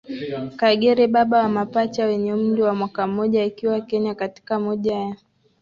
[0.59, 5.15] Kagere baba wa mapacha wenye umri wa mwaka mmoja akiwa Kenya katika moja ya